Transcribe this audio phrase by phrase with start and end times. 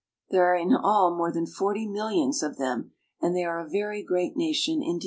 [0.31, 4.01] There are in all more than forty millions of them, and they are a very
[4.01, 4.99] great nation indeed.